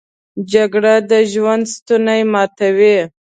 [0.51, 2.97] جګړه د ژوند ستونی ماتوي